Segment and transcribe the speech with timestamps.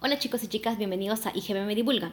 [0.00, 2.12] Hola chicos y chicas, bienvenidos a IGB Divulga.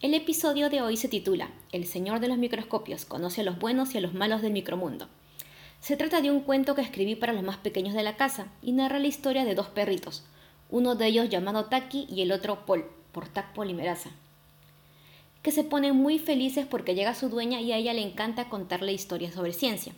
[0.00, 3.92] El episodio de hoy se titula El Señor de los Microscopios conoce a los buenos
[3.92, 5.08] y a los malos del micromundo.
[5.80, 8.70] Se trata de un cuento que escribí para los más pequeños de la casa y
[8.70, 10.22] narra la historia de dos perritos,
[10.70, 14.10] uno de ellos llamado Taki y el otro Paul, por TAC Polimerasa,
[15.42, 18.92] que se ponen muy felices porque llega su dueña y a ella le encanta contarle
[18.92, 19.92] historias sobre ciencia.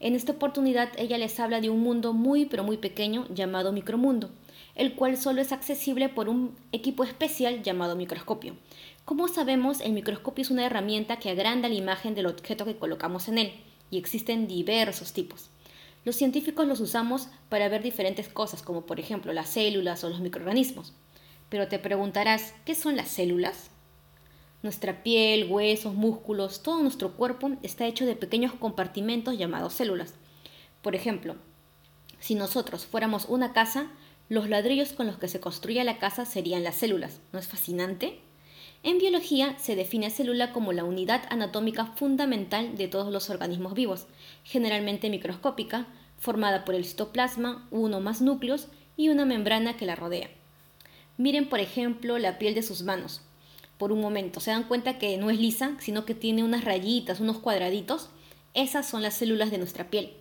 [0.00, 4.30] En esta oportunidad ella les habla de un mundo muy pero muy pequeño llamado micromundo,
[4.74, 8.56] el cual solo es accesible por un equipo especial llamado microscopio.
[9.04, 13.28] Como sabemos, el microscopio es una herramienta que agranda la imagen del objeto que colocamos
[13.28, 13.52] en él,
[13.90, 15.50] y existen diversos tipos.
[16.04, 20.20] Los científicos los usamos para ver diferentes cosas, como por ejemplo las células o los
[20.20, 20.92] microorganismos.
[21.48, 23.70] Pero te preguntarás, ¿qué son las células?
[24.62, 30.14] Nuestra piel, huesos, músculos, todo nuestro cuerpo está hecho de pequeños compartimentos llamados células.
[30.82, 31.36] Por ejemplo,
[32.18, 33.90] si nosotros fuéramos una casa,
[34.28, 37.20] los ladrillos con los que se construye la casa serían las células.
[37.32, 38.20] ¿No es fascinante?
[38.82, 44.06] En biología se define célula como la unidad anatómica fundamental de todos los organismos vivos,
[44.44, 45.86] generalmente microscópica,
[46.18, 50.30] formada por el citoplasma, uno más núcleos y una membrana que la rodea.
[51.16, 53.22] Miren, por ejemplo, la piel de sus manos.
[53.78, 57.20] Por un momento, ¿se dan cuenta que no es lisa, sino que tiene unas rayitas,
[57.20, 58.08] unos cuadraditos?
[58.54, 60.12] Esas son las células de nuestra piel.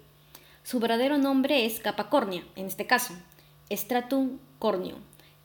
[0.64, 3.14] Su verdadero nombre es capa córnea, en este caso,
[3.72, 5.00] Stratum corneum.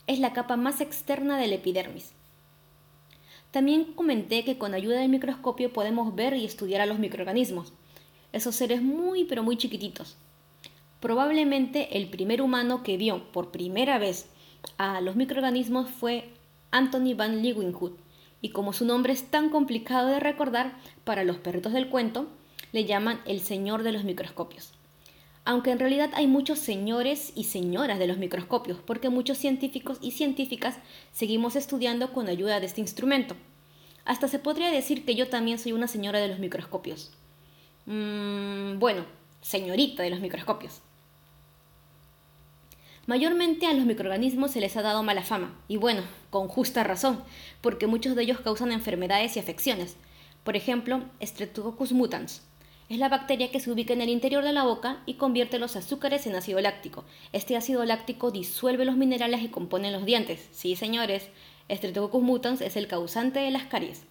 [0.05, 2.11] Es la capa más externa del epidermis.
[3.51, 7.73] También comenté que con ayuda del microscopio podemos ver y estudiar a los microorganismos,
[8.31, 10.17] esos seres muy pero muy chiquititos.
[10.99, 14.27] Probablemente el primer humano que vio por primera vez
[14.77, 16.29] a los microorganismos fue
[16.71, 17.97] Anthony van Leeuwenhoek,
[18.41, 22.27] y como su nombre es tan complicado de recordar, para los perritos del cuento,
[22.71, 24.78] le llaman el señor de los microscopios
[25.45, 30.11] aunque en realidad hay muchos señores y señoras de los microscopios, porque muchos científicos y
[30.11, 30.77] científicas
[31.11, 33.35] seguimos estudiando con ayuda de este instrumento.
[34.05, 37.11] Hasta se podría decir que yo también soy una señora de los microscopios.
[37.85, 39.05] Mm, bueno,
[39.41, 40.81] señorita de los microscopios.
[43.07, 47.23] Mayormente a los microorganismos se les ha dado mala fama, y bueno, con justa razón,
[47.59, 49.97] porque muchos de ellos causan enfermedades y afecciones.
[50.43, 52.43] Por ejemplo, Streptococcus mutans,
[52.89, 55.75] es la bacteria que se ubica en el interior de la boca y convierte los
[55.75, 57.05] azúcares en ácido láctico.
[57.31, 60.49] Este ácido láctico disuelve los minerales que componen los dientes.
[60.51, 61.29] Sí, señores,
[61.69, 64.05] Streptococcus mutans es el causante de las caries.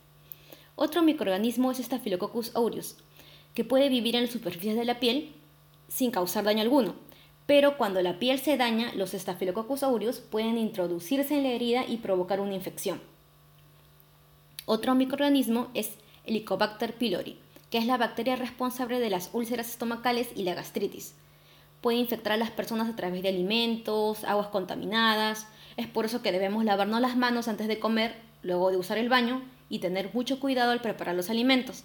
[0.76, 2.96] Otro microorganismo es Staphylococcus aureus,
[3.52, 5.34] que puede vivir en las superficies de la piel
[5.88, 6.94] sin causar daño alguno.
[7.46, 11.96] Pero cuando la piel se daña, los Staphylococcus aureus pueden introducirse en la herida y
[11.96, 13.00] provocar una infección.
[14.66, 20.44] Otro microorganismo es Helicobacter pylori, que es la bacteria responsable de las úlceras estomacales y
[20.44, 21.14] la gastritis.
[21.80, 25.46] Puede infectar a las personas a través de alimentos, aguas contaminadas.
[25.76, 29.08] Es por eso que debemos lavarnos las manos antes de comer, luego de usar el
[29.08, 31.84] baño y tener mucho cuidado al preparar los alimentos.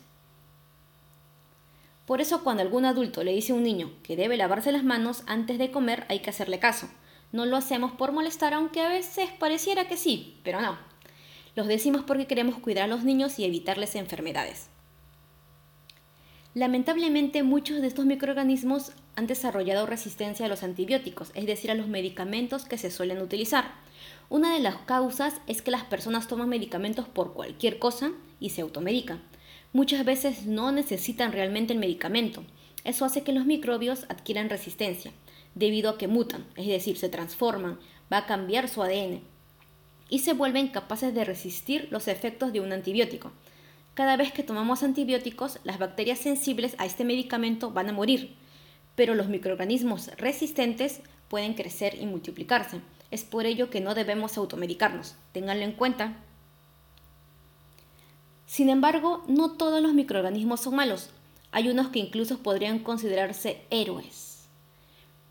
[2.05, 5.23] Por eso cuando algún adulto le dice a un niño que debe lavarse las manos
[5.25, 6.89] antes de comer hay que hacerle caso.
[7.31, 10.77] No lo hacemos por molestar, aunque a veces pareciera que sí, pero no.
[11.55, 14.69] Los decimos porque queremos cuidar a los niños y evitarles enfermedades.
[16.55, 21.87] Lamentablemente muchos de estos microorganismos han desarrollado resistencia a los antibióticos, es decir, a los
[21.87, 23.71] medicamentos que se suelen utilizar.
[24.29, 28.61] Una de las causas es que las personas toman medicamentos por cualquier cosa y se
[28.61, 29.23] automedican.
[29.71, 32.43] Muchas veces no necesitan realmente el medicamento.
[32.83, 35.11] Eso hace que los microbios adquieran resistencia,
[35.55, 37.79] debido a que mutan, es decir, se transforman,
[38.11, 39.21] va a cambiar su ADN
[40.07, 43.31] y se vuelven capaces de resistir los efectos de un antibiótico.
[43.93, 48.35] Cada vez que tomamos antibióticos, las bacterias sensibles a este medicamento van a morir,
[48.95, 52.81] pero los microorganismos resistentes pueden crecer y multiplicarse.
[53.11, 55.15] Es por ello que no debemos automedicarnos.
[55.31, 56.15] Ténganlo en cuenta.
[58.47, 61.11] Sin embargo, no todos los microorganismos son malos.
[61.51, 64.47] Hay unos que incluso podrían considerarse héroes.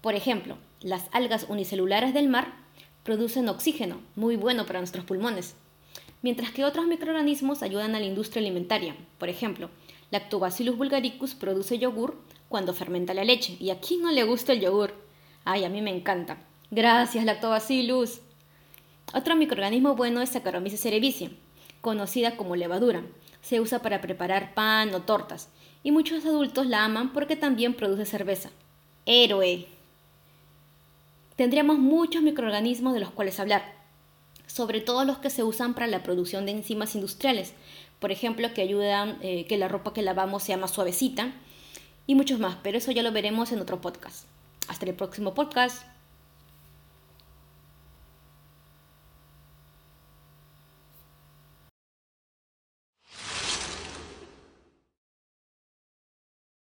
[0.00, 2.55] Por ejemplo, las algas unicelulares del mar
[3.03, 5.56] producen oxígeno, muy bueno para nuestros pulmones
[6.22, 8.96] mientras que otros microorganismos ayudan a la industria alimentaria.
[9.19, 9.69] Por ejemplo,
[10.10, 12.16] Lactobacillus bulgaricus produce yogur
[12.48, 13.56] cuando fermenta la leche.
[13.60, 14.94] ¿Y a quién no le gusta el yogur?
[15.44, 16.38] Ay, a mí me encanta.
[16.70, 18.20] Gracias, Lactobacillus.
[19.14, 21.36] Otro microorganismo bueno es Saccharomyces cerevisiae,
[21.80, 23.02] conocida como levadura.
[23.42, 25.50] Se usa para preparar pan o tortas,
[25.82, 28.50] y muchos adultos la aman porque también produce cerveza.
[29.04, 29.66] Héroe.
[31.36, 33.81] Tendríamos muchos microorganismos de los cuales hablar,
[34.47, 37.55] sobre todo los que se usan para la producción de enzimas industriales,
[38.00, 41.33] por ejemplo, que ayudan eh, que la ropa que lavamos sea más suavecita
[42.06, 44.27] y muchos más, pero eso ya lo veremos en otro podcast.
[44.69, 45.92] Hasta el próximo podcast.